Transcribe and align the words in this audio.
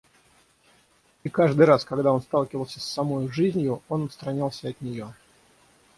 И 1.23 1.29
каждый 1.29 1.61
раз, 1.67 1.85
когда 1.85 2.11
он 2.11 2.23
сталкивался 2.23 2.79
с 2.79 2.83
самою 2.91 3.31
жизнью, 3.31 3.83
он 3.87 4.05
отстранялся 4.05 4.69
от 4.69 4.81
нее. 4.81 5.13